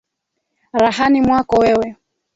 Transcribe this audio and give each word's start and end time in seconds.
rahani 0.73 1.21
mwako 1.21 1.55
wewe 1.55 1.95